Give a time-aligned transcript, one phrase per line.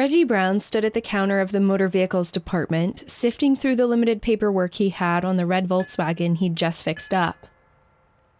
[0.00, 4.22] Reggie Brown stood at the counter of the motor vehicles department, sifting through the limited
[4.22, 7.46] paperwork he had on the red Volkswagen he'd just fixed up.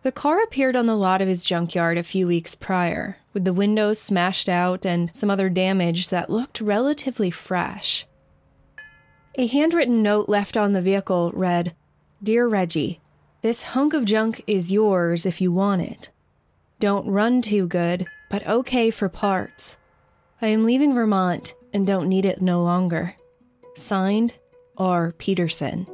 [0.00, 3.52] The car appeared on the lot of his junkyard a few weeks prior, with the
[3.52, 8.06] windows smashed out and some other damage that looked relatively fresh.
[9.34, 11.74] A handwritten note left on the vehicle read
[12.22, 13.02] Dear Reggie,
[13.42, 16.10] this hunk of junk is yours if you want it.
[16.78, 19.76] Don't run too good, but okay for parts.
[20.42, 23.14] I am leaving Vermont and don't need it no longer.
[23.76, 24.34] Signed,
[24.78, 25.12] R.
[25.12, 25.86] Peterson.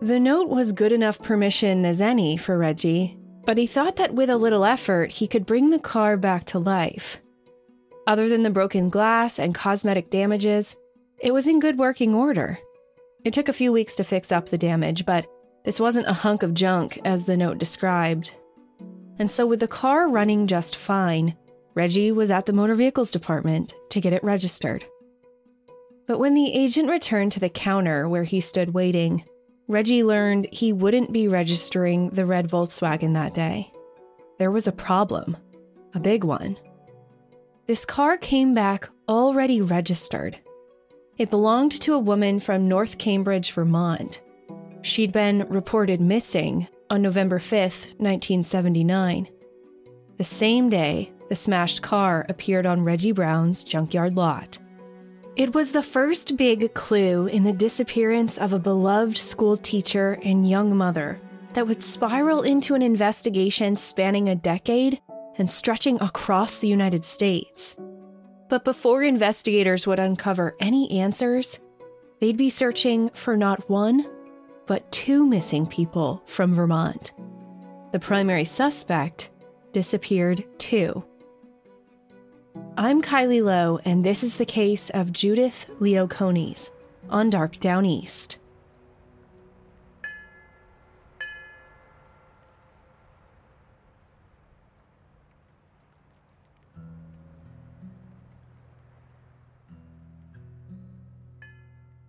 [0.00, 4.30] The note was good enough permission as any for Reggie, but he thought that with
[4.30, 7.20] a little effort, he could bring the car back to life.
[8.06, 10.76] Other than the broken glass and cosmetic damages,
[11.18, 12.58] it was in good working order.
[13.24, 15.26] It took a few weeks to fix up the damage, but
[15.64, 18.32] this wasn't a hunk of junk as the note described.
[19.18, 21.36] And so, with the car running just fine,
[21.74, 24.84] Reggie was at the motor vehicles department to get it registered.
[26.06, 29.24] But when the agent returned to the counter where he stood waiting,
[29.66, 33.72] Reggie learned he wouldn't be registering the red Volkswagen that day.
[34.38, 35.36] There was a problem,
[35.94, 36.58] a big one.
[37.66, 40.38] This car came back already registered.
[41.16, 44.20] It belonged to a woman from North Cambridge, Vermont.
[44.82, 49.28] She'd been reported missing on November 5th, 1979.
[50.18, 54.56] The same day, the smashed car appeared on Reggie Brown's junkyard lot.
[55.34, 60.48] It was the first big clue in the disappearance of a beloved school teacher and
[60.48, 61.20] young mother
[61.54, 65.00] that would spiral into an investigation spanning a decade
[65.36, 67.76] and stretching across the United States.
[68.48, 71.58] But before investigators would uncover any answers,
[72.20, 74.06] they'd be searching for not one,
[74.68, 77.12] but two missing people from Vermont.
[77.90, 79.30] The primary suspect
[79.72, 81.04] disappeared too.
[82.76, 86.70] I'm Kylie Low, and this is the case of Judith Leo-Coneys
[87.10, 88.38] on Dark Downeast.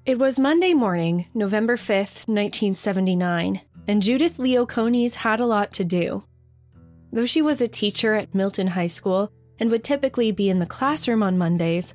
[0.05, 6.23] It was Monday morning, November 5th, 1979, and Judith Leo-Coneys had a lot to do.
[7.11, 10.65] Though she was a teacher at Milton High School and would typically be in the
[10.65, 11.93] classroom on Mondays,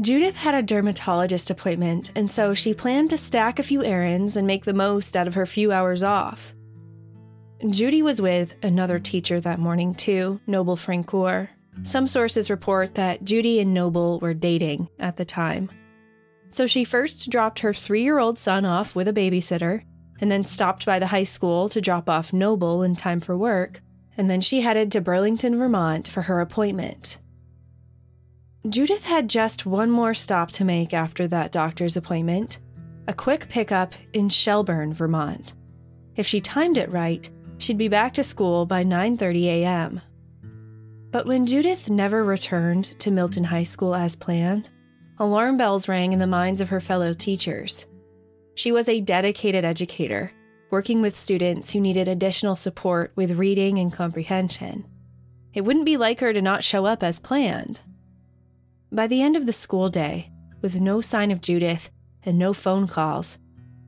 [0.00, 4.46] Judith had a dermatologist appointment, and so she planned to stack a few errands and
[4.46, 6.54] make the most out of her few hours off.
[7.68, 11.48] Judy was with another teacher that morning, too, Noble Francoeur.
[11.82, 15.68] Some sources report that Judy and Noble were dating at the time.
[16.50, 19.82] So she first dropped her three year old son off with a babysitter,
[20.20, 23.80] and then stopped by the high school to drop off Noble in time for work,
[24.18, 27.18] and then she headed to Burlington, Vermont for her appointment.
[28.68, 32.58] Judith had just one more stop to make after that doctor's appointment
[33.06, 35.54] a quick pickup in Shelburne, Vermont.
[36.16, 40.00] If she timed it right, she'd be back to school by 9:30 a.m.
[41.10, 44.68] But when Judith never returned to Milton High School as planned,
[45.18, 47.86] alarm bells rang in the minds of her fellow teachers.
[48.56, 50.32] She was a dedicated educator,
[50.70, 54.84] working with students who needed additional support with reading and comprehension.
[55.54, 57.80] It wouldn't be like her to not show up as planned.
[58.92, 61.90] By the end of the school day, with no sign of Judith
[62.22, 63.38] and no phone calls,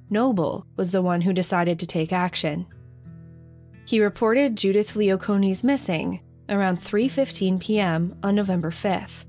[0.09, 2.67] Noble was the one who decided to take action.
[3.87, 8.17] He reported Judith Leo-Coneys missing around 3:15 p.m.
[8.23, 9.25] on November 5th.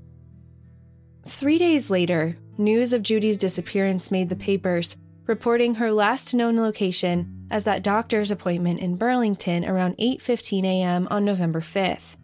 [1.24, 7.41] 3 days later, news of Judy's disappearance made the papers, reporting her last known location
[7.52, 11.06] as that doctor's appointment in Burlington around 8:15 a.m.
[11.10, 12.16] on November 5th.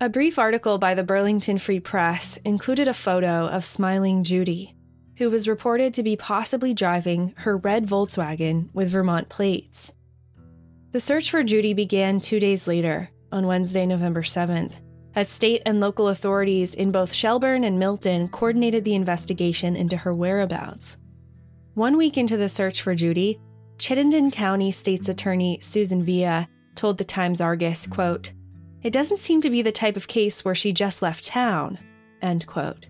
[0.00, 4.74] A brief article by the Burlington Free Press included a photo of smiling Judy,
[5.18, 9.92] who was reported to be possibly driving her red Volkswagen with Vermont plates.
[10.90, 14.80] The search for Judy began two days later, on Wednesday, November 7th,
[15.14, 20.14] as state and local authorities in both Shelburne and Milton coordinated the investigation into her
[20.14, 20.96] whereabouts.
[21.74, 23.38] One week into the search for Judy,
[23.82, 28.32] Chittenden County State's Attorney Susan Villa told the Times Argus, quote,
[28.80, 31.80] It doesn't seem to be the type of case where she just left town,
[32.22, 32.86] end quote.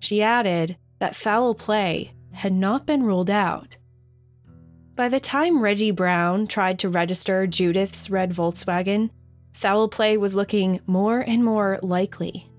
[0.00, 3.76] She added that foul play had not been ruled out.
[4.96, 9.10] By the time Reggie Brown tried to register Judith's red Volkswagen,
[9.52, 12.50] foul play was looking more and more likely.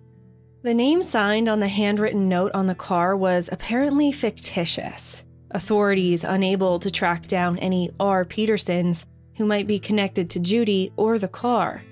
[0.62, 5.26] The name signed on the handwritten note on the car was apparently fictitious.
[5.54, 8.26] Authorities unable to track down any R.
[8.26, 9.06] Petersons
[9.36, 11.84] who might be connected to Judy or the car.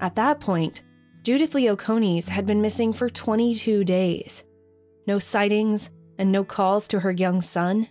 [0.00, 0.82] At that point,
[1.22, 4.44] Judith Leo-Coneys had been missing for 22 days.
[5.06, 7.88] No sightings and no calls to her young son.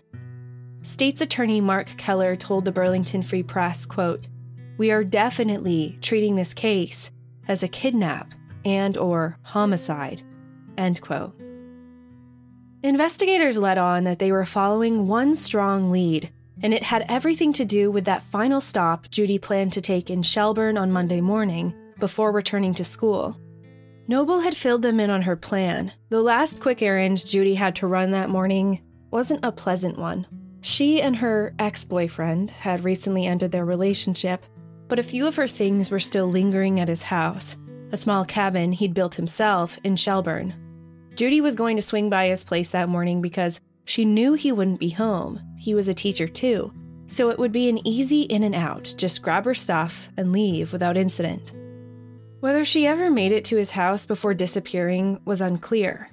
[0.82, 4.28] State's Attorney Mark Keller told the Burlington Free Press, quote,
[4.78, 7.10] "We are definitely treating this case
[7.48, 8.34] as a kidnap
[8.64, 10.22] and or homicide."
[10.76, 11.34] End quote.
[12.84, 17.64] Investigators let on that they were following one strong lead, and it had everything to
[17.64, 22.30] do with that final stop Judy planned to take in Shelburne on Monday morning before
[22.30, 23.40] returning to school.
[24.06, 25.92] Noble had filled them in on her plan.
[26.10, 30.26] The last quick errand Judy had to run that morning wasn't a pleasant one.
[30.60, 34.44] She and her ex boyfriend had recently ended their relationship,
[34.88, 37.56] but a few of her things were still lingering at his house,
[37.92, 40.52] a small cabin he'd built himself in Shelburne.
[41.16, 44.80] Judy was going to swing by his place that morning because she knew he wouldn't
[44.80, 45.40] be home.
[45.58, 46.72] He was a teacher too,
[47.06, 50.72] so it would be an easy in and out, just grab her stuff and leave
[50.72, 51.52] without incident.
[52.40, 56.10] Whether she ever made it to his house before disappearing was unclear.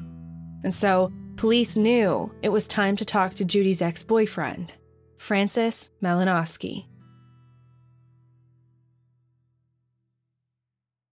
[0.63, 1.12] And so
[1.42, 4.75] Police knew it was time to talk to Judy's ex boyfriend,
[5.18, 6.86] Francis Malinowski.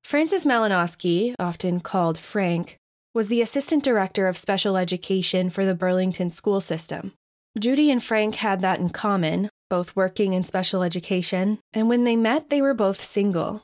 [0.03, 2.77] Francis Malinowski, often called Frank,
[3.13, 7.13] was the assistant director of special education for the Burlington school system.
[7.57, 12.15] Judy and Frank had that in common, both working in special education, and when they
[12.15, 13.63] met, they were both single.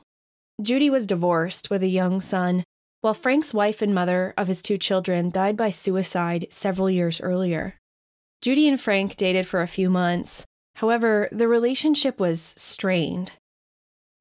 [0.60, 2.64] Judy was divorced with a young son
[3.00, 7.74] while Frank's wife and mother of his two children died by suicide several years earlier.
[8.42, 10.44] Judy and Frank dated for a few months.
[10.76, 13.32] However, the relationship was strained.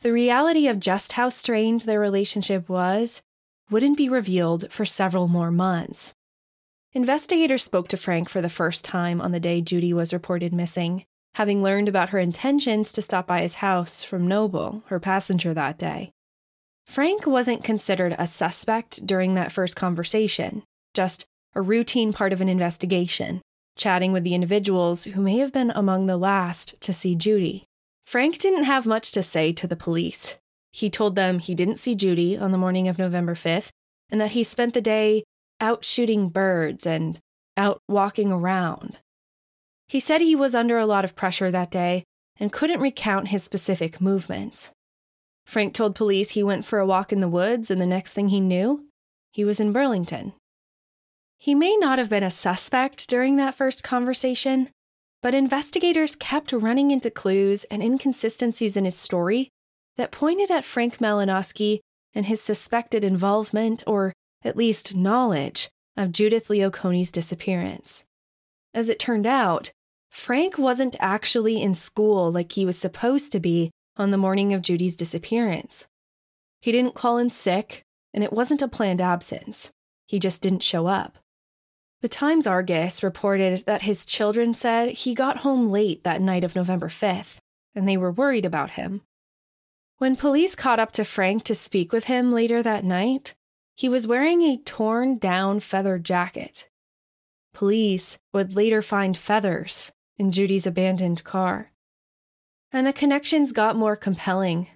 [0.01, 3.21] The reality of just how strained their relationship was
[3.69, 6.13] wouldn't be revealed for several more months.
[6.94, 11.06] Investigators spoke to Frank for the first time on the day Judy was reported missing,
[11.33, 15.77] having learned about her intentions to stop by his house from Noble, her passenger that
[15.77, 16.12] day.
[16.85, 20.63] Frank wasn't considered a suspect during that first conversation,
[20.94, 21.25] just
[21.56, 23.41] a routine part of an investigation,
[23.77, 27.65] chatting with the individuals who may have been among the last to see Judy.
[28.06, 30.38] Frank didn't have much to say to the police.
[30.75, 33.69] He told them he didn't see Judy on the morning of November 5th
[34.10, 35.24] and that he spent the day
[35.62, 37.18] out shooting birds and
[37.56, 39.00] out walking around.
[39.88, 42.04] He said he was under a lot of pressure that day
[42.42, 44.72] and couldn't recount his specific movements.
[45.45, 48.28] Frank told police he went for a walk in the woods, and the next thing
[48.28, 48.83] he knew,
[49.31, 50.33] he was in Burlington.
[51.38, 54.69] He may not have been a suspect during that first conversation,
[55.24, 59.51] but investigators kept running into clues and inconsistencies in his story
[59.97, 61.80] that pointed at Frank Malinowski
[62.14, 68.06] and his suspected involvement, or at least knowledge, of Judith Leo-Coneys' disappearance.
[68.73, 69.71] As it turned out,
[70.09, 74.61] Frank wasn't actually in school like he was supposed to be on the morning of
[74.61, 75.87] Judy's disappearance.
[76.61, 77.83] He didn't call in sick,
[78.14, 79.71] and it wasn't a planned absence.
[80.07, 81.18] He just didn't show up.
[82.02, 86.56] The Times Argus reported that his children said he got home late that night of
[86.56, 87.37] November 5th,
[87.73, 89.02] and they were worried about him.
[89.97, 93.33] When police caught up to Frank to speak with him later that night,
[93.75, 96.69] he was wearing a torn down feather jacket.
[97.54, 101.71] Police would later find feathers in Judy's abandoned car
[102.75, 104.68] and the connections got more compelling.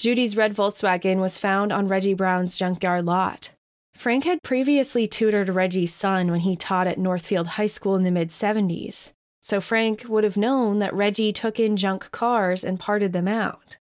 [0.00, 3.50] Judy's red Volkswagen was found on Reggie Brown's junkyard lot.
[3.94, 8.10] Frank had previously tutored Reggie's son when he taught at Northfield High School in the
[8.10, 13.12] mid 70s, so Frank would have known that Reggie took in junk cars and parted
[13.12, 13.78] them out.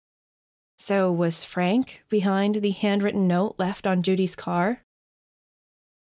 [0.81, 4.81] So, was Frank behind the handwritten note left on Judy's car?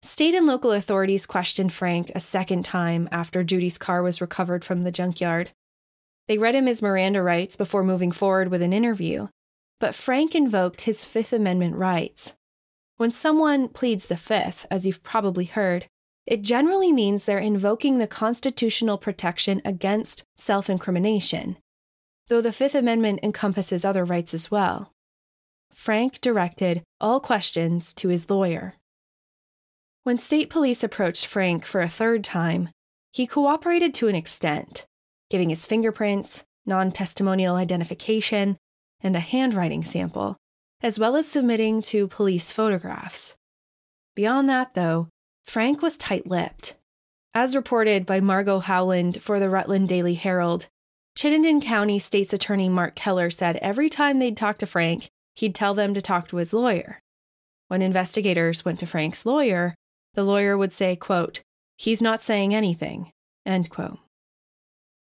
[0.02, 4.84] State and local authorities questioned Frank a second time after Judy's car was recovered from
[4.84, 5.52] the junkyard.
[6.28, 9.28] They read him his Miranda rights before moving forward with an interview,
[9.80, 12.34] but Frank invoked his Fifth Amendment rights.
[12.98, 15.86] When someone pleads the Fifth, as you've probably heard,
[16.26, 21.58] it generally means they're invoking the constitutional protection against self incrimination.
[22.28, 24.92] Though the Fifth Amendment encompasses other rights as well.
[25.74, 28.76] Frank directed all questions to his lawyer.
[30.04, 32.70] When state police approached Frank for a third time,
[33.12, 34.86] he cooperated to an extent,
[35.30, 38.58] giving his fingerprints, non testimonial identification,
[39.02, 40.38] and a handwriting sample,
[40.82, 43.36] as well as submitting to police photographs.
[44.16, 45.10] Beyond that, though,
[45.44, 46.76] Frank was tight lipped.
[47.34, 50.68] As reported by Margot Howland for the Rutland Daily Herald,
[51.16, 55.74] Chittenden County State's Attorney Mark Keller said every time they'd talk to Frank, he'd tell
[55.74, 57.00] them to talk to his lawyer.
[57.68, 59.76] When investigators went to Frank's lawyer,
[60.16, 61.42] the lawyer would say, quote,
[61.78, 63.12] he's not saying anything,
[63.46, 64.00] end quote.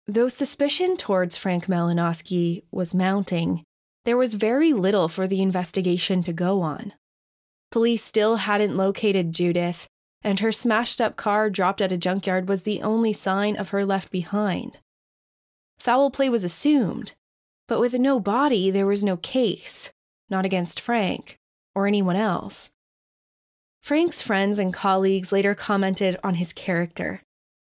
[0.08, 3.64] Though suspicion towards Frank Malinowski was mounting,
[4.06, 6.94] there was very little for the investigation to go on.
[7.70, 9.88] Police still hadn't located Judith,
[10.24, 13.86] and her smashed up car dropped at a junkyard was the only sign of her
[13.86, 14.80] left behind.
[15.80, 17.14] Foul play was assumed,
[17.68, 19.92] but with no body, there was no case,
[20.30, 21.40] not against Frank
[21.74, 22.72] or anyone else.
[23.82, 27.22] Frank's friends and colleagues later commented on his character,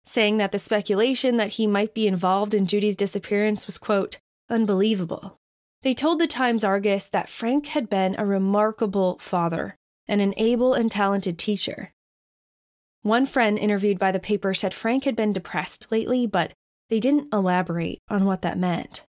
[0.03, 5.37] saying that the speculation that he might be involved in Judy's disappearance was, quote, unbelievable.
[5.83, 9.77] They told the Times Argus that Frank had been a remarkable father
[10.07, 11.93] and an able and talented teacher.
[13.01, 16.53] One friend interviewed by the paper said Frank had been depressed lately, but
[16.91, 19.05] they didn't elaborate on what that meant.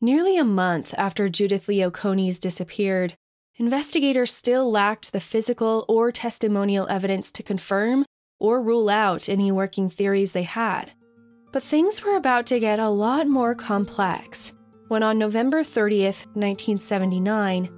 [0.00, 3.14] Nearly a month after Judith Leo-Coneys disappeared,
[3.54, 8.04] investigators still lacked the physical or testimonial evidence to confirm
[8.40, 10.90] or rule out any working theories they had.
[11.52, 14.52] But things were about to get a lot more complex
[14.88, 17.70] when on November 30th, 1979,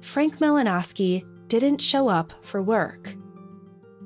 [0.00, 3.14] Frank Malinowski didn't show up for work.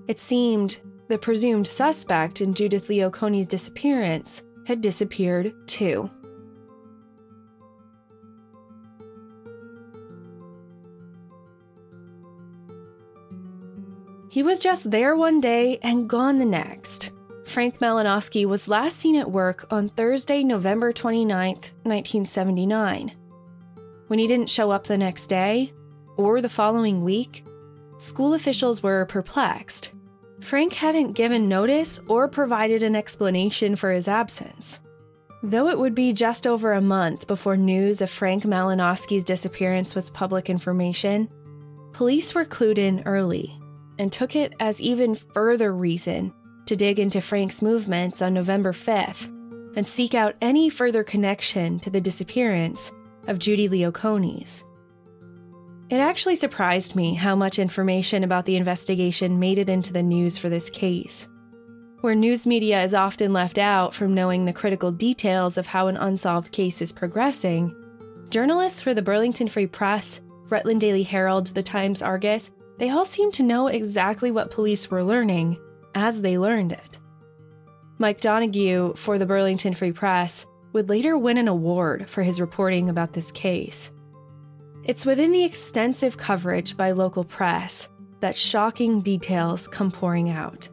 [0.09, 0.81] It seemed
[1.11, 6.09] the presumed suspect in Judith Oconee's disappearance had disappeared too.
[14.31, 17.11] He was just there one day and gone the next.
[17.45, 23.13] Frank Malinowski was last seen at work on Thursday, November 29, 1979.
[24.07, 25.73] When he didn't show up the next day,
[26.17, 27.45] or the following week,
[27.99, 29.91] school officials were perplexed.
[30.41, 34.81] Frank hadn't given notice or provided an explanation for his absence.
[35.43, 40.11] Though it would be just over a month before news of Frank Malinowski's disappearance was
[40.11, 41.29] public information,
[41.93, 43.59] police were clued in early
[43.99, 46.33] and took it as even further reason
[46.67, 49.29] to dig into Frank's movements on November 5th
[49.77, 52.93] and seek out any further connection to the disappearance
[53.27, 54.65] of Judy Leo-Coneys.
[55.91, 60.39] It actually surprised me how much information about the investigation made it into the news
[60.39, 61.27] for this case.
[62.01, 65.97] Where news media is often left out from knowing the critical details of how an
[65.97, 67.75] unsolved case is progressing,
[68.31, 73.35] journalists for the Burlington Free Press, Rutland Daily Herald, the Times Argus, they all seemed
[73.35, 75.59] to know exactly what police were learning
[75.97, 76.99] as they learned it.
[77.99, 82.89] Mike Donoghue for the Burlington Free Press would later win an award for his reporting
[82.89, 83.91] about this case.
[84.91, 90.69] It's within the extensive coverage by local press that shocking details come pouring out.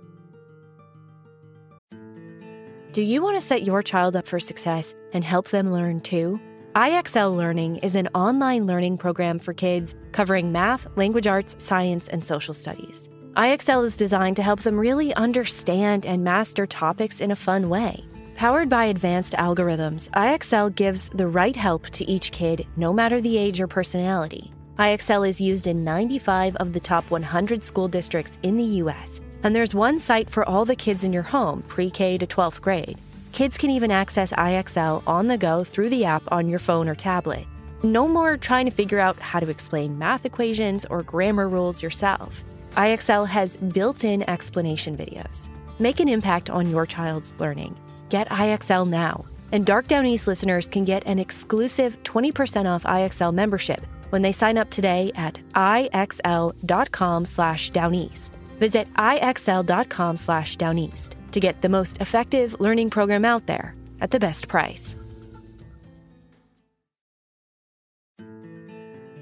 [2.94, 6.40] Do you want to set your child up for success and help them learn too?
[6.76, 12.26] IXL Learning is an online learning program for kids covering math, language arts, science, and
[12.26, 13.08] social studies.
[13.36, 18.04] IXL is designed to help them really understand and master topics in a fun way.
[18.38, 23.36] Powered by advanced algorithms, IXL gives the right help to each kid, no matter the
[23.36, 24.54] age or personality.
[24.78, 29.56] IXL is used in 95 of the top 100 school districts in the U.S., and
[29.56, 33.00] there's one site for all the kids in your home, pre K to 12th grade.
[33.32, 36.94] Kids can even access IXL on the go through the app on your phone or
[36.94, 37.48] tablet.
[37.82, 42.46] No more trying to figure out how to explain math equations or grammar rules yourself.
[42.74, 45.50] IXL has built in explanation videos.
[45.80, 47.78] Make an impact on your child's learning.
[48.10, 49.26] Get IXL now.
[49.52, 54.58] And Dark Downeast listeners can get an exclusive 20% off IXL membership when they sign
[54.58, 58.32] up today at ixl.com slash downeast.
[58.60, 64.20] Visit ixl.com slash downeast to get the most effective learning program out there at the
[64.20, 64.96] best price.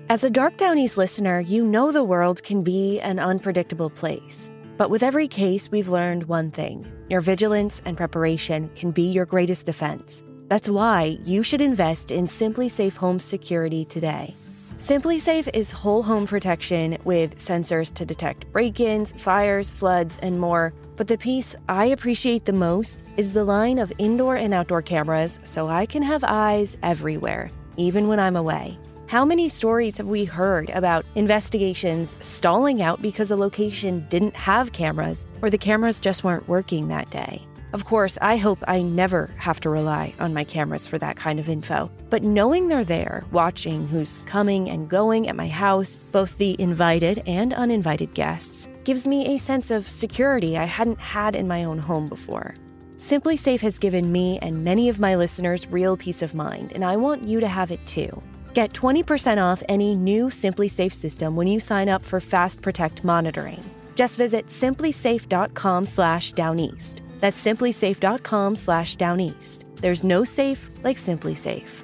[0.07, 4.51] As a Dark Downeast listener, you know the world can be an unpredictable place.
[4.77, 9.25] But with every case, we've learned one thing your vigilance and preparation can be your
[9.25, 10.23] greatest defense.
[10.47, 14.35] That's why you should invest in SimpliSafe Home Security today.
[14.79, 20.73] SimpliSafe is whole home protection with sensors to detect break ins, fires, floods, and more
[20.97, 25.39] But the piece I appreciate the most is the line of indoor and outdoor cameras
[25.43, 28.77] so I can have eyes everywhere, even when I'm away.
[29.07, 34.71] How many stories have we heard about investigations stalling out because a location didn't have
[34.71, 37.45] cameras or the cameras just weren't working that day?
[37.71, 41.39] Of course, I hope I never have to rely on my cameras for that kind
[41.39, 41.91] of info.
[42.09, 47.21] But knowing they're there, watching who's coming and going at my house, both the invited
[47.27, 51.77] and uninvited guests, gives me a sense of security I hadn't had in my own
[51.77, 52.55] home before.
[52.97, 56.95] SimpliSafe has given me and many of my listeners real peace of mind, and I
[56.95, 58.23] want you to have it too.
[58.55, 63.59] Get 20% off any new SimpliSafe system when you sign up for Fast Protect monitoring.
[63.95, 67.01] Just visit simplisafe.com/downeast.
[67.19, 69.59] That's simplisafe.com slash downeast.
[69.75, 71.83] There's no safe like SimpliSafe.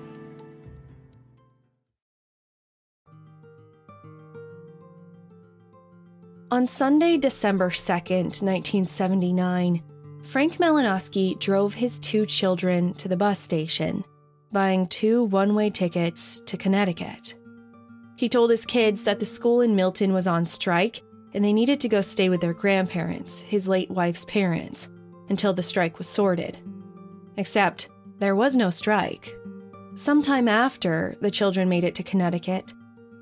[6.52, 9.82] On Sunday, December 2nd, 1979,
[10.24, 14.04] Frank Malinowski drove his two children to the bus station,
[14.52, 17.36] buying two one way tickets to Connecticut.
[18.16, 21.02] He told his kids that the school in Milton was on strike
[21.34, 24.90] and they needed to go stay with their grandparents, his late wife's parents
[25.30, 26.58] until the strike was sorted.
[27.38, 27.90] Except
[28.20, 29.34] there was no strike.
[29.96, 32.74] Sometime after the children made it to Connecticut,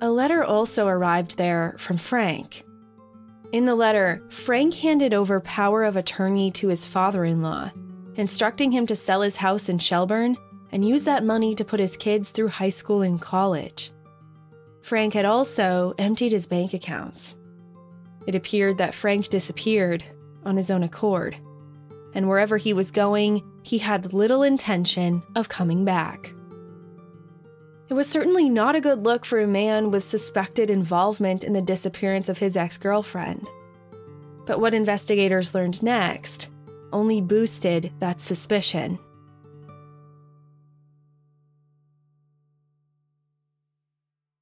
[0.01, 2.63] a letter also arrived there from Frank.
[3.51, 7.71] In the letter, Frank handed over power of attorney to his father in law,
[8.15, 10.37] instructing him to sell his house in Shelburne
[10.71, 13.91] and use that money to put his kids through high school and college.
[14.81, 17.37] Frank had also emptied his bank accounts.
[18.27, 20.03] It appeared that Frank disappeared
[20.45, 21.35] on his own accord
[22.13, 26.33] and wherever he was going, he had little intention of coming back.
[27.89, 31.61] It was certainly not a good look for a man with suspected involvement in the
[31.61, 33.47] disappearance of his ex girlfriend.
[34.45, 36.49] But what investigators learned next
[36.91, 38.99] only boosted that suspicion.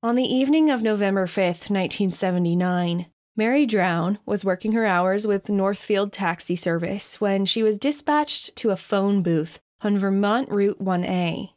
[0.03, 6.11] On the evening of November 5th, 1979, Mary Drown was working her hours with Northfield
[6.11, 11.49] Taxi Service when she was dispatched to a phone booth on Vermont Route 1A.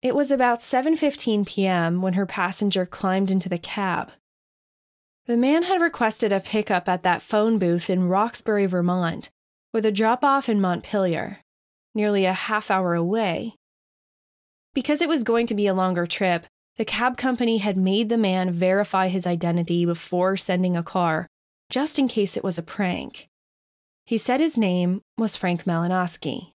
[0.00, 2.00] It was about 7:15 p.m.
[2.00, 4.12] when her passenger climbed into the cab.
[5.26, 9.28] The man had requested a pickup at that phone booth in Roxbury, Vermont,
[9.70, 11.40] with a drop-off in Montpelier,
[11.94, 13.54] nearly a half hour away.
[14.72, 18.18] Because it was going to be a longer trip, the cab company had made the
[18.18, 21.28] man verify his identity before sending a car,
[21.70, 23.28] just in case it was a prank.
[24.06, 26.52] He said his name was Frank Malinowski.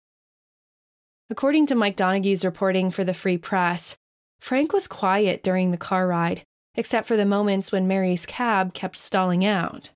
[1.30, 3.96] According to Mike Donoghue's reporting for the Free Press,
[4.40, 6.44] Frank was quiet during the car ride,
[6.76, 9.92] except for the moments when Mary's cab kept stalling out.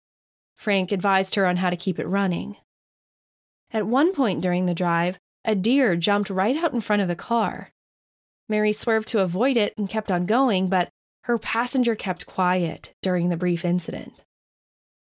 [0.58, 2.58] Frank advised her on how to keep it running.
[3.72, 7.16] At one point during the drive, a deer jumped right out in front of the
[7.16, 7.72] car.
[8.50, 10.90] Mary swerved to avoid it and kept on going, but
[11.24, 14.14] her passenger kept quiet during the brief incident.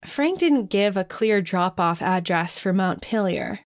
[0.05, 3.61] Frank didn't give a clear drop off address for Montpelier.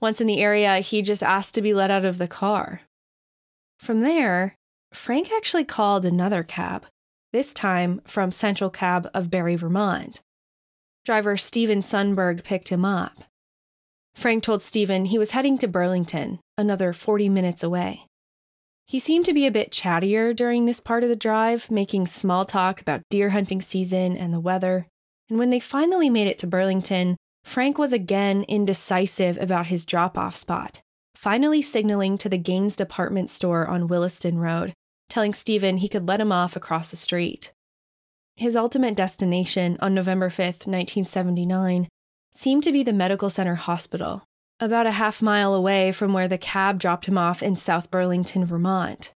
[0.00, 2.82] Once in the area, he just asked to be let out of the car.
[3.78, 4.56] From there,
[4.92, 6.86] Frank actually called another cab,
[7.32, 10.20] this time from Central Cab of Barre, Vermont.
[11.04, 13.24] Driver Stephen Sundberg picked him up.
[14.14, 18.06] Frank told Stephen he was heading to Burlington, another 40 minutes away.
[18.86, 22.44] He seemed to be a bit chattier during this part of the drive, making small
[22.44, 24.86] talk about deer hunting season and the weather.
[25.30, 30.18] And when they finally made it to Burlington, Frank was again indecisive about his drop
[30.18, 30.80] off spot,
[31.14, 34.74] finally signaling to the Gaines department store on Williston Road,
[35.08, 37.52] telling Stephen he could let him off across the street.
[38.36, 41.88] His ultimate destination on November 5th, 1979,
[42.32, 44.24] seemed to be the Medical Center Hospital,
[44.62, 48.44] about a half mile away from where the cab dropped him off in South Burlington,
[48.44, 49.12] Vermont.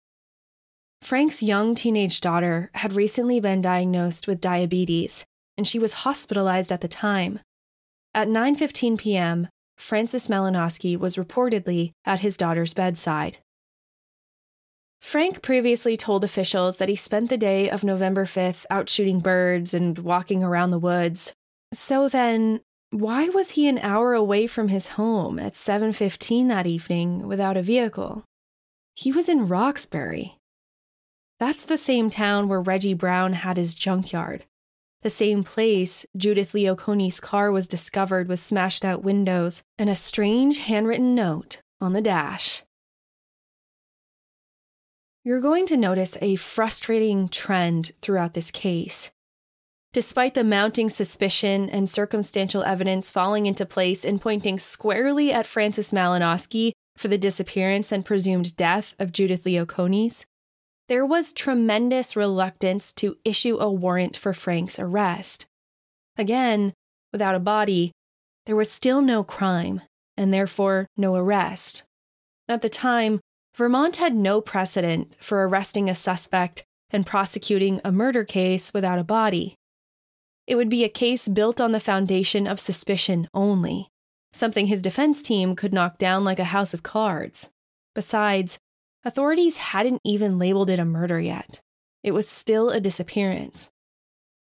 [1.00, 5.24] Frank's young teenage daughter had recently been diagnosed with diabetes,
[5.56, 7.38] and she was hospitalized at the time.
[8.12, 13.38] At 9:15 p.m., Francis Malinowski was reportedly at his daughter's bedside.
[15.00, 19.74] Frank previously told officials that he spent the day of November 5th out shooting birds
[19.74, 21.34] and walking around the woods.
[21.72, 22.62] So then,
[23.00, 27.62] why was he an hour away from his home at 7:15 that evening without a
[27.62, 28.24] vehicle?
[28.94, 30.38] He was in Roxbury.
[31.38, 34.44] That's the same town where Reggie Brown had his junkyard.
[35.02, 40.58] The same place Judith Leo-Coneys' car was discovered with smashed out windows and a strange
[40.58, 42.62] handwritten note on the dash.
[45.22, 49.10] You're going to notice a frustrating trend throughout this case.
[49.96, 55.90] Despite the mounting suspicion and circumstantial evidence falling into place and pointing squarely at Francis
[55.90, 60.26] Malinowski for the disappearance and presumed death of Judith Leo-Coneys,
[60.90, 65.46] there was tremendous reluctance to issue a warrant for Frank's arrest.
[66.18, 66.74] Again,
[67.10, 67.92] without a body,
[68.44, 69.80] there was still no crime,
[70.14, 71.84] and therefore no arrest.
[72.50, 73.18] At the time,
[73.54, 79.02] Vermont had no precedent for arresting a suspect and prosecuting a murder case without a
[79.02, 79.56] body.
[80.46, 83.88] It would be a case built on the foundation of suspicion only,
[84.32, 87.50] something his defense team could knock down like a house of cards.
[87.94, 88.58] Besides,
[89.04, 91.60] authorities hadn't even labeled it a murder yet.
[92.04, 93.70] It was still a disappearance.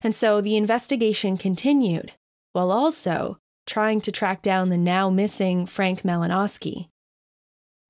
[0.00, 2.12] And so the investigation continued,
[2.52, 6.88] while also trying to track down the now missing Frank Malinowski.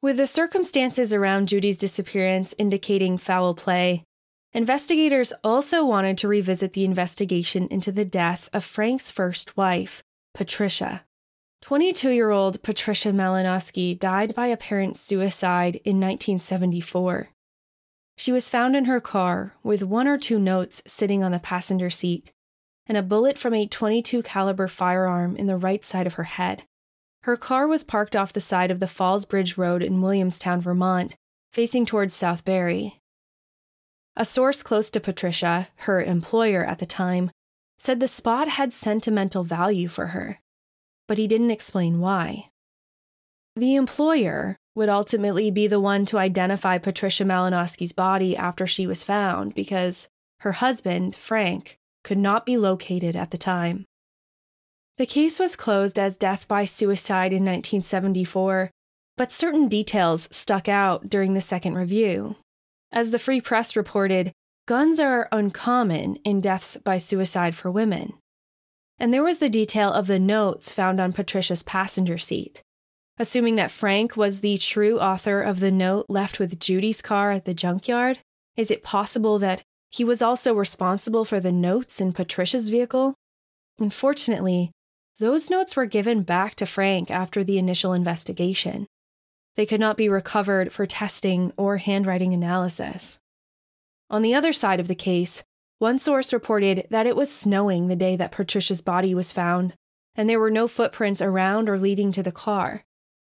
[0.02, 4.04] With the circumstances around Judy's disappearance indicating foul play,
[4.52, 10.02] investigators also wanted to revisit the investigation into the death of Frank's first wife,
[10.34, 11.04] Patricia.
[11.62, 17.28] 22 year old Patricia Malinowski died by apparent suicide in 1974.
[18.16, 21.90] She was found in her car with one or two notes sitting on the passenger
[21.90, 22.32] seat
[22.86, 26.64] and a bullet from a 22 caliber firearm in the right side of her head.
[27.22, 31.14] Her car was parked off the side of the Falls Bridge Road in Williamstown, Vermont,
[31.52, 32.99] facing towards South Southbury.
[34.16, 37.30] A source close to Patricia, her employer at the time,
[37.78, 40.40] said the spot had sentimental value for her,
[41.08, 42.50] but he didn't explain why.
[43.56, 49.04] The employer would ultimately be the one to identify Patricia Malinowski's body after she was
[49.04, 50.08] found because
[50.40, 53.84] her husband, Frank, could not be located at the time.
[54.98, 58.70] The case was closed as death by suicide in 1974,
[59.16, 62.36] but certain details stuck out during the second review.
[62.92, 64.32] As the Free Press reported,
[64.66, 68.14] guns are uncommon in deaths by suicide for women.
[68.98, 72.62] And there was the detail of the notes found on Patricia's passenger seat.
[73.18, 77.44] Assuming that Frank was the true author of the note left with Judy's car at
[77.44, 78.18] the junkyard,
[78.56, 83.14] is it possible that he was also responsible for the notes in Patricia's vehicle?
[83.78, 84.70] Unfortunately,
[85.18, 88.86] those notes were given back to Frank after the initial investigation.
[89.56, 93.18] They could not be recovered for testing or handwriting analysis.
[94.08, 95.42] On the other side of the case,
[95.78, 99.74] one source reported that it was snowing the day that Patricia's body was found,
[100.14, 102.82] and there were no footprints around or leading to the car,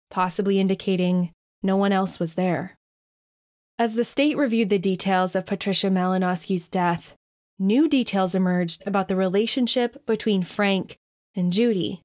[0.10, 1.32] possibly indicating
[1.64, 2.76] no one else was there.
[3.80, 7.16] As the state reviewed the details of Patricia Malinowski's death,
[7.58, 10.98] new details emerged about the relationship between Frank
[11.36, 12.02] and Judy,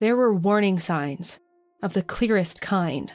[0.00, 1.38] there were warning signs
[1.82, 3.12] of the clearest kind.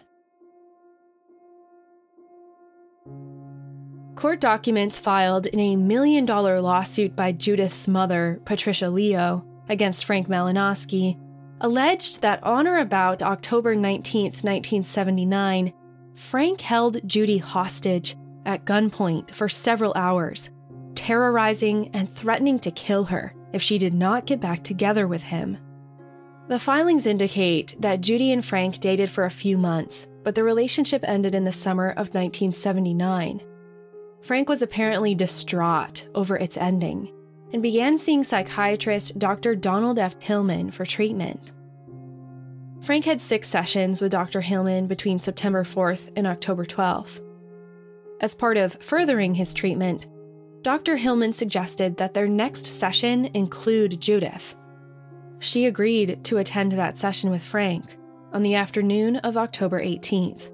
[4.19, 10.27] Court documents filed in a million dollar lawsuit by Judith's mother, Patricia Leo, against Frank
[10.27, 11.17] Malinowski,
[11.61, 15.71] alleged that on or about October 19, 1979,
[16.15, 20.49] Frank held Judy hostage at gunpoint for several hours,
[20.95, 25.57] terrorizing and threatening to kill her if she did not get back together with him.
[26.49, 31.05] The filings indicate that Judy and Frank dated for a few months, but the relationship
[31.07, 33.43] ended in the summer of 1979.
[34.21, 37.11] Frank was apparently distraught over its ending
[37.51, 39.55] and began seeing psychiatrist Dr.
[39.55, 40.15] Donald F.
[40.19, 41.51] Hillman for treatment.
[42.81, 44.41] Frank had six sessions with Dr.
[44.41, 47.21] Hillman between September 4th and October 12th.
[48.21, 50.07] As part of furthering his treatment,
[50.61, 50.97] Dr.
[50.97, 54.55] Hillman suggested that their next session include Judith.
[55.39, 57.97] She agreed to attend that session with Frank
[58.33, 60.51] on the afternoon of October 18th.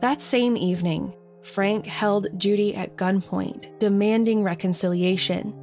[0.00, 5.54] That same evening, Frank held Judy at gunpoint, demanding reconciliation.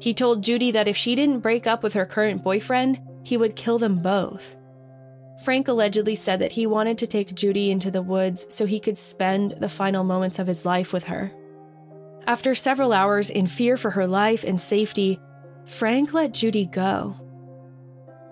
[0.00, 3.56] He told Judy that if she didn't break up with her current boyfriend, he would
[3.56, 4.56] kill them both.
[5.44, 8.98] Frank allegedly said that he wanted to take Judy into the woods so he could
[8.98, 11.32] spend the final moments of his life with her.
[12.26, 15.20] After several hours in fear for her life and safety,
[15.64, 17.16] Frank let Judy go.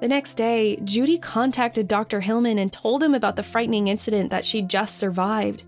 [0.00, 2.20] The next day, Judy contacted Dr.
[2.20, 5.64] Hillman and told him about the frightening incident that she just survived.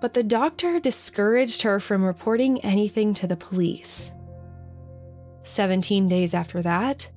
[0.00, 4.12] But the doctor discouraged her from reporting anything to the police.
[5.42, 7.10] 17 days after that,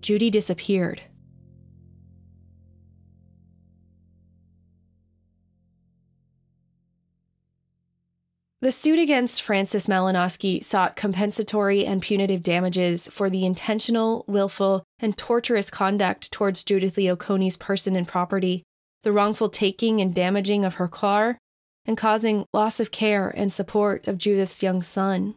[0.00, 1.02] Judy disappeared.
[8.60, 15.16] The suit against Francis Malinowski sought compensatory and punitive damages for the intentional, willful, and
[15.16, 18.64] torturous conduct towards Judith Leo-Coneys' person and property,
[19.04, 21.38] the wrongful taking and damaging of her car,
[21.88, 25.34] and causing loss of care and support of Judith's young son.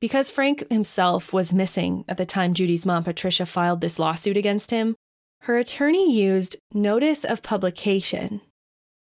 [0.00, 4.70] Because Frank himself was missing at the time Judy's mom, Patricia, filed this lawsuit against
[4.70, 4.94] him,
[5.42, 8.40] her attorney used notice of publication.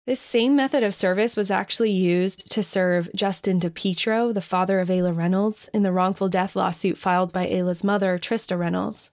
[0.08, 4.88] This same method of service was actually used to serve Justin DiPietro, the father of
[4.88, 9.12] Ayla Reynolds, in the wrongful death lawsuit filed by Ayla's mother, Trista Reynolds.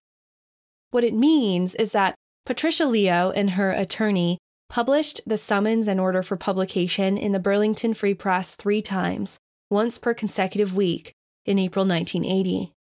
[0.90, 2.14] What it means is that
[2.46, 7.94] Patricia Leo and her attorney published the summons and order for publication in the Burlington
[7.94, 9.38] Free Press three times,
[9.70, 11.12] once per consecutive week,
[11.44, 12.72] in April 1980.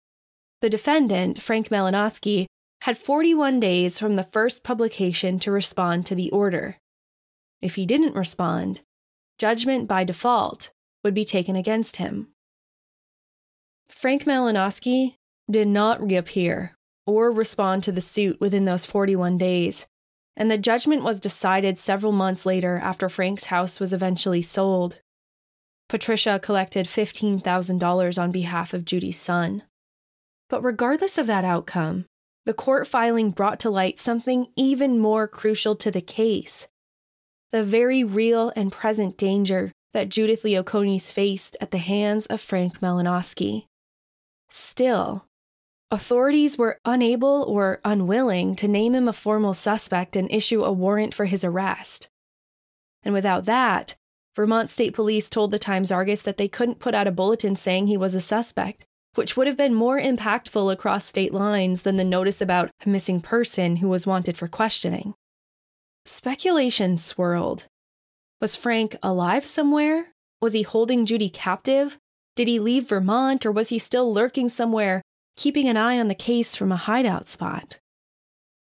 [0.62, 2.48] The defendant, Frank Malinowski,
[2.82, 6.78] had 41 days from the first publication to respond to the order.
[7.62, 8.82] If he didn't respond,
[9.40, 10.72] judgment by default
[11.04, 12.28] would be taken against him.
[13.90, 15.16] Frank Malinowski
[15.50, 19.86] did not reappear or respond to the suit within those 41 days,
[20.36, 25.00] and the judgment was decided several months later after Frank's house was eventually sold.
[25.88, 29.64] Patricia collected $15,000 on behalf of Judy's son.
[30.50, 32.06] But regardless of that outcome,
[32.46, 36.68] the court filing brought to light something even more crucial to the case
[37.56, 42.82] the very real and present danger that Judith Leo-Coneys faced at the hands of Frank
[42.82, 43.66] Malinowski.
[44.50, 45.26] Still,
[45.92, 51.14] authorities were unable or unwilling to name him a formal suspect and issue a warrant
[51.14, 52.10] for his arrest.
[53.04, 53.96] And without that,
[54.36, 57.88] Vermont State Police told the Times Argus that they couldn't put out a bulletin saying
[57.88, 62.04] he was a suspect, which would have been more impactful across state lines than the
[62.04, 65.14] notice about a missing person who was wanted for questioning.
[66.06, 67.68] Speculation swirled.
[68.42, 70.08] Was Frank alive somewhere?
[70.42, 71.98] Was he holding Judy captive?
[72.36, 75.02] Did he leave Vermont or was he still lurking somewhere,
[75.36, 77.80] keeping an eye on the case from a hideout spot?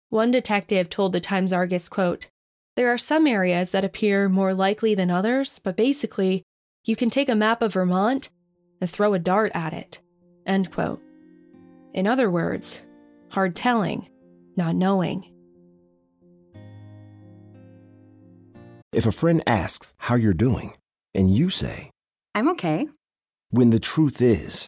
[0.10, 2.28] One detective told the Times Argus, quote,
[2.76, 6.43] There are some areas that appear more likely than others, but basically,
[6.86, 8.30] you can take a map of Vermont
[8.82, 10.02] and throw a dart at it.
[10.45, 11.02] End quote.
[11.93, 12.82] In other words,
[13.30, 14.10] hard telling,
[14.56, 15.26] not knowing.
[18.91, 20.74] If a friend asks how you're doing,
[21.13, 21.91] and you say,
[22.34, 22.88] I'm okay,
[23.52, 24.67] when the truth is,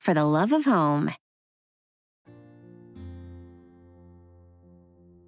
[0.00, 1.10] for the love of home.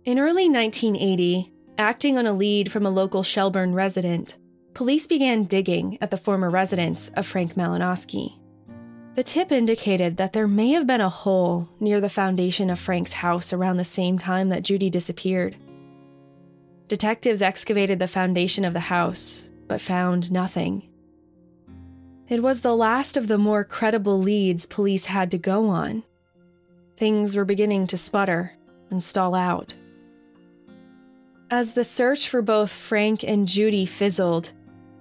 [0.04, 4.36] In early 1980, acting on a lead from a local Shelburne resident,
[4.74, 8.32] police began digging at the former residence of Frank Malinowski.
[9.14, 13.12] The tip indicated that there may have been a hole near the foundation of Frank's
[13.12, 15.54] house around the same time that Judy disappeared.
[16.88, 20.88] Detectives excavated the foundation of the house, but found nothing.
[22.28, 26.04] It was the last of the more credible leads police had to go on.
[26.96, 28.52] Things were beginning to sputter
[28.90, 29.74] and stall out.
[31.50, 34.52] As the search for both Frank and Judy fizzled,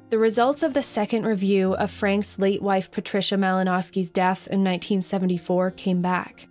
[0.10, 5.71] the results of the second review of Frank's late wife Patricia Malinowski's death in 1974
[5.71, 6.49] came back.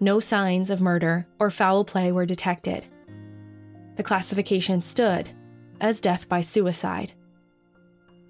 [0.00, 2.84] No signs of murder or foul play were detected.
[3.96, 5.30] The classification stood
[5.80, 7.12] as death by suicide.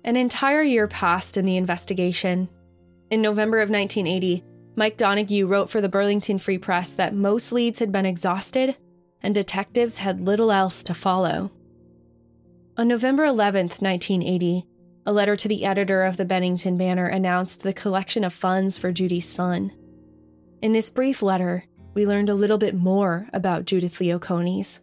[0.05, 2.49] An entire year passed in the investigation.
[3.11, 7.79] In November of 1980, Mike Donoghue wrote for the Burlington Free Press that most leads
[7.79, 8.77] had been exhausted
[9.23, 11.53] and detectives had little else to follow.
[12.77, 14.67] On November 11, 1980,
[15.07, 18.93] a letter to the editor of the Bennington Banner announced the collection of funds for
[18.93, 19.73] Judy's son.
[20.61, 24.81] In this brief letter, we learned a little bit more about Judith Leo-Coneys.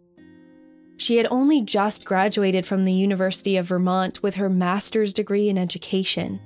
[1.00, 5.56] She had only just graduated from the University of Vermont with her master's degree in
[5.56, 6.38] education,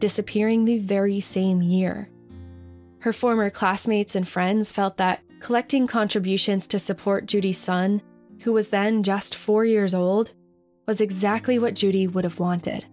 [0.00, 2.10] disappearing the very same year.
[2.98, 8.02] Her former classmates and friends felt that collecting contributions to support Judy's son,
[8.42, 10.32] who was then just four years old,
[10.86, 12.84] was exactly what Judy would have wanted.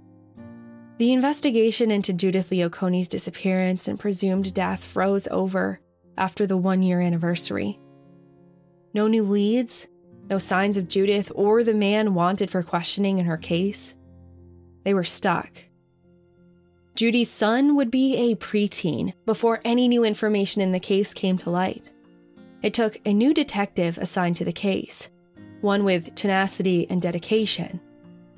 [0.99, 5.81] The investigation into Judith Leo-Coneys' disappearance and presumed death froze over
[6.17, 7.77] after the one year anniversary.
[8.93, 9.85] No new leads,
[10.29, 13.95] no signs of Judith or the man wanted for questioning in her case.
[14.83, 15.49] They were stuck.
[16.95, 21.49] Judy's son would be a preteen before any new information in the case came to
[21.49, 21.91] light.
[22.61, 25.09] It took a new detective assigned to the case,
[25.61, 27.79] one with tenacity and dedication,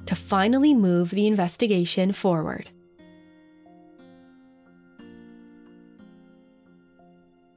[0.05, 2.69] to finally move the investigation forward.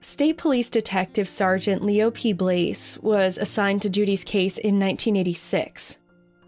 [0.05, 2.35] State Police Detective Sergeant Leo P.
[2.35, 5.97] Blaze was assigned to Judy's case in 1986.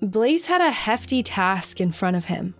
[0.02, 2.54] Blaze had a hefty task in front of him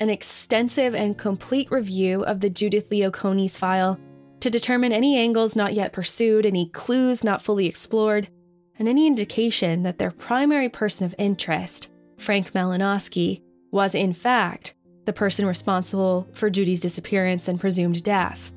[0.00, 4.00] an extensive and complete review of the Judith Leo-Coneys file
[4.40, 8.28] to determine any angles not yet pursued, any clues not fully explored,
[8.76, 15.12] and any indication that their primary person of interest, Frank Malinowski, was in fact the
[15.12, 18.50] person responsible for Judy's disappearance and presumed death.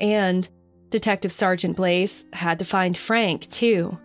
[0.00, 0.48] And
[0.90, 3.98] Detective Sergeant Blaze had to find Frank, too.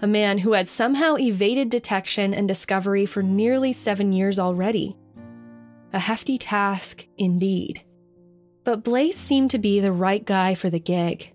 [0.00, 4.96] A man who had somehow evaded detection and discovery for nearly seven years already.
[5.92, 7.82] A hefty task, indeed.
[8.62, 11.32] But Blaze seemed to be the right guy for the gig.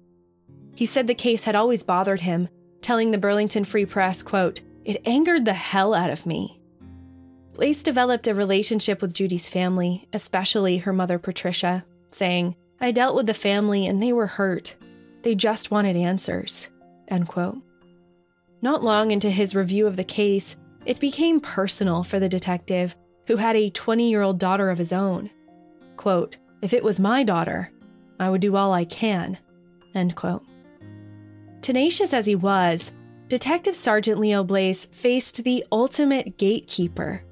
[0.76, 2.48] He said the case had always bothered him,
[2.82, 6.62] telling the Burlington Free Press, quote, It angered the hell out of me.
[7.54, 13.28] Blaze developed a relationship with Judy's family, especially her mother Patricia, saying, I dealt with
[13.28, 14.76] the family and they were hurt.
[15.24, 16.70] They just wanted answers.
[17.08, 17.58] End quote.
[18.62, 20.56] Not long into his review of the case,
[20.86, 22.96] it became personal for the detective,
[23.28, 25.30] who had a 20 year old daughter of his own.
[25.98, 27.72] Quote, If it was my daughter,
[28.20, 29.38] I would do all I can.
[29.96, 30.44] End quote.
[31.62, 32.94] Tenacious as he was,
[33.30, 37.24] Detective Sergeant Leo Blaze faced the ultimate gatekeeper.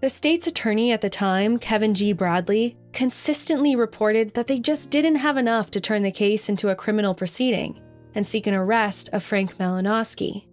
[0.00, 2.12] The state's attorney at the time, Kevin G.
[2.12, 6.76] Bradley, consistently reported that they just didn't have enough to turn the case into a
[6.76, 7.80] criminal proceeding
[8.14, 10.46] and seek an arrest of Frank Malinowski.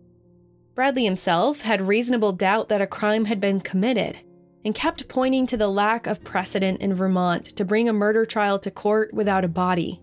[0.76, 4.17] Bradley himself had reasonable doubt that a crime had been committed
[4.65, 8.60] and kept pointing to the lack of precedent in Vermont to bring a murder trial
[8.60, 10.02] to court without a body.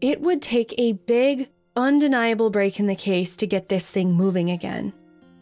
[0.00, 4.50] It would take a big, undeniable break in the case to get this thing moving
[4.50, 4.92] again.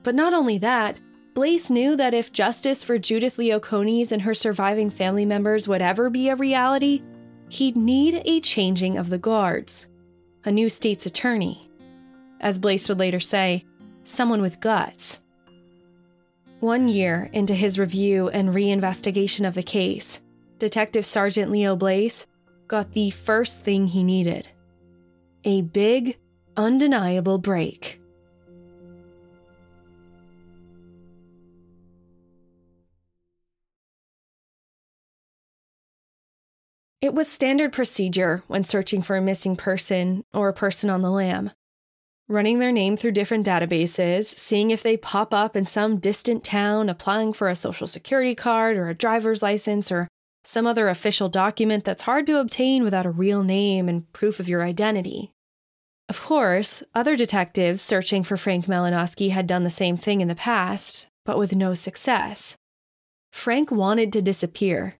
[0.02, 1.00] But not only that,
[1.34, 6.10] Blaze knew that if justice for Judith Coneys and her surviving family members would ever
[6.10, 7.02] be a reality,
[7.48, 9.86] he'd need a changing of the guards,
[10.44, 11.70] a new state's attorney.
[12.40, 13.64] As Blaze would later say,
[14.04, 15.22] someone with guts.
[16.60, 20.20] One year into his review and reinvestigation of the case,
[20.58, 22.26] Detective Sergeant Leo Blaze
[22.68, 24.48] got the first thing he needed
[25.44, 26.18] a big,
[26.58, 28.01] undeniable break.
[37.02, 41.10] It was standard procedure when searching for a missing person or a person on the
[41.10, 41.50] lam.
[42.28, 46.88] Running their name through different databases, seeing if they pop up in some distant town,
[46.88, 50.06] applying for a social security card or a driver's license or
[50.44, 54.48] some other official document that's hard to obtain without a real name and proof of
[54.48, 55.32] your identity.
[56.08, 60.36] Of course, other detectives searching for Frank Malinowski had done the same thing in the
[60.36, 62.56] past, but with no success.
[63.32, 64.98] Frank wanted to disappear,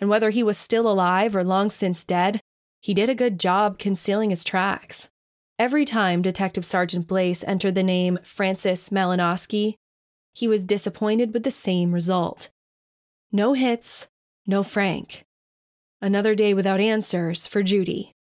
[0.00, 2.40] and whether he was still alive or long since dead,
[2.80, 5.10] he did a good job concealing his tracks.
[5.58, 9.74] Every time Detective Sergeant Blaze entered the name Francis Malinowski,
[10.32, 12.48] he was disappointed with the same result.
[13.30, 14.08] No hits,
[14.46, 15.24] no Frank.
[16.00, 18.14] Another day without answers for Judy.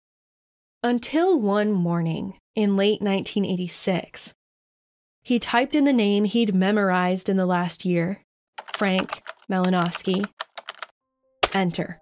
[0.81, 4.33] Until one morning in late 1986,
[5.21, 8.23] he typed in the name he'd memorized in the last year
[8.73, 10.25] Frank Malinowski
[11.53, 11.99] Enter.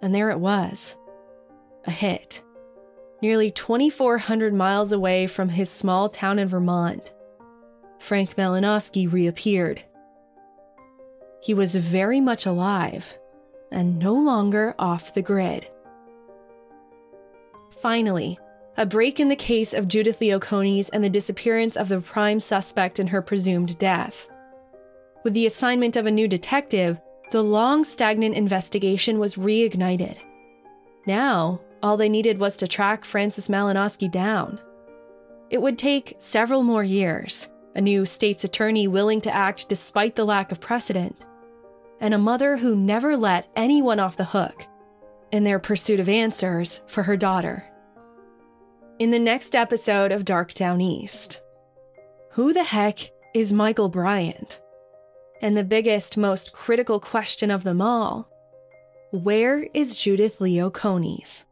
[0.00, 0.96] And there it was
[1.86, 2.42] a hit.
[3.20, 7.12] Nearly 2,400 miles away from his small town in Vermont,
[7.98, 9.82] Frank Malinowski reappeared.
[11.40, 13.16] He was very much alive
[13.70, 15.68] and no longer off the grid.
[17.80, 18.38] Finally,
[18.76, 22.98] a break in the case of Judith Coneys and the disappearance of the prime suspect
[22.98, 24.28] in her presumed death.
[25.24, 27.00] With the assignment of a new detective,
[27.32, 30.18] the long stagnant investigation was reignited.
[31.06, 34.60] Now, all they needed was to track Francis Malinowski down.
[35.48, 40.26] It would take several more years, a new state's attorney willing to act despite the
[40.26, 41.24] lack of precedent,
[42.00, 44.66] and a mother who never let anyone off the hook
[45.30, 47.64] in their pursuit of answers for her daughter.
[48.98, 51.40] In the next episode of Dark Downeast,
[52.32, 52.98] who the heck
[53.32, 54.60] is Michael Bryant?
[55.42, 58.28] And the biggest, most critical question of them all
[59.10, 61.44] where is Judith Leo-Coneys?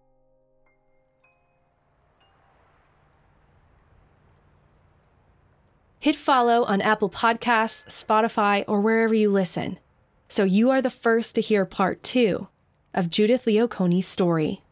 [5.99, 9.78] Hit follow on Apple Podcasts, Spotify, or wherever you listen,
[10.26, 12.49] so you are the first to hear part two
[12.95, 14.62] of Judith Leo-Coneys' story.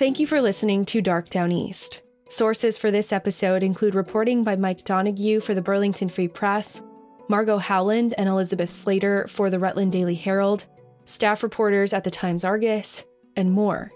[0.00, 2.00] Thank you for listening to Dark Downeast.
[2.30, 6.80] Sources for this episode include reporting by Mike Donoghue for the Burlington Free Press,
[7.28, 10.64] Margot Howland and Elizabeth Slater for the Rutland Daily Herald,
[11.04, 13.04] staff reporters at the Times Argus,
[13.36, 13.92] and more.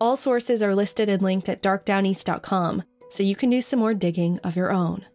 [0.00, 4.38] All sources are listed and linked at darkdowneast.com, so you can do some more digging
[4.44, 5.06] of your own.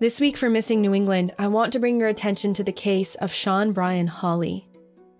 [0.00, 3.14] This week for Missing New England, I want to bring your attention to the case
[3.14, 4.68] of Sean Brian Hawley.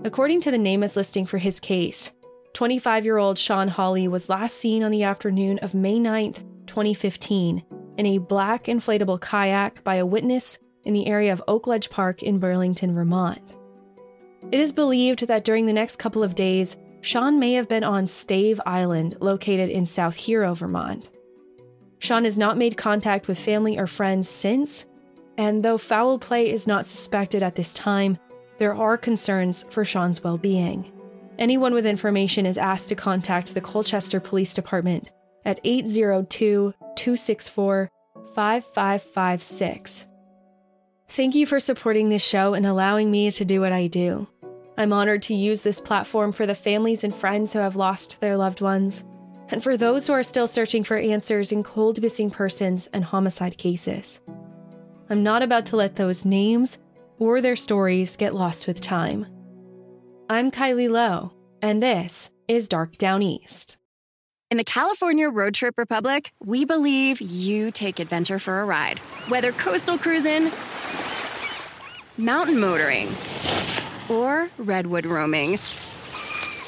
[0.02, 2.10] According to the NamUs listing for his case,
[2.54, 7.62] 25 year old Sean Hawley was last seen on the afternoon of May 9th, 2015,
[7.96, 12.38] in a black inflatable kayak by a witness in the area of Oakledge Park in
[12.38, 13.42] Burlington, Vermont.
[14.50, 18.08] It is believed that during the next couple of days, Sean may have been on
[18.08, 21.10] Stave Island, located in South Hero, Vermont.
[21.98, 24.86] Sean has not made contact with family or friends since,
[25.36, 28.18] and though foul play is not suspected at this time,
[28.58, 30.90] there are concerns for Sean's well being.
[31.38, 35.12] Anyone with information is asked to contact the Colchester Police Department
[35.44, 37.88] at 802 264
[38.34, 40.06] 5556.
[41.10, 44.26] Thank you for supporting this show and allowing me to do what I do.
[44.76, 48.36] I'm honored to use this platform for the families and friends who have lost their
[48.36, 49.04] loved ones,
[49.48, 53.58] and for those who are still searching for answers in cold missing persons and homicide
[53.58, 54.20] cases.
[55.08, 56.78] I'm not about to let those names
[57.18, 59.26] or their stories get lost with time.
[60.30, 63.78] I'm Kylie Low, and this is Dark Downeast.
[64.50, 68.98] In the California Road Trip Republic, we believe you take adventure for a ride.
[69.28, 70.50] Whether coastal cruising,
[72.18, 73.08] mountain motoring,
[74.10, 75.52] or redwood roaming,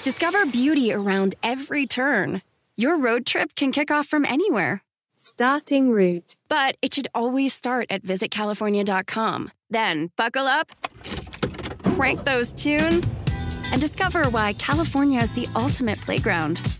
[0.04, 2.40] discover beauty around every turn.
[2.78, 4.80] Your road trip can kick off from anywhere.
[5.18, 6.36] Starting route.
[6.48, 9.52] But it should always start at visitcalifornia.com.
[9.68, 10.72] Then buckle up,
[11.84, 13.10] crank those tunes
[13.72, 16.79] and discover why California is the ultimate playground.